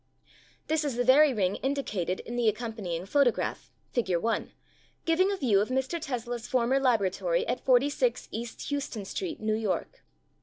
This 0.65 0.83
is 0.83 0.95
the 0.95 1.03
very 1.03 1.31
ring 1.31 1.57
indicated 1.57 2.21
in 2.21 2.35
the 2.35 2.51
accom 2.51 2.73
panying 2.75 3.07
photograph 3.07 3.69
(Fig. 3.91 4.15
1), 4.17 4.51
giving 5.05 5.31
a 5.31 5.37
view 5.37 5.59
of 5.59 5.69
Mr. 5.69 6.01
Tesla's 6.01 6.47
former 6.47 6.79
laboratory 6.79 7.45
at 7.47 7.63
46 7.63 8.27
E. 8.31 8.43
Houston 8.67 9.05
Street, 9.05 9.39
New 9.39 9.53
York. 9.53 10.03